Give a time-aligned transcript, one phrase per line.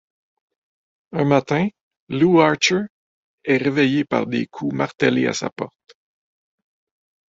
[1.11, 1.69] Un matin,
[2.09, 2.85] Lew Archer
[3.43, 5.93] est réveillé par des coups martelés à sa porte.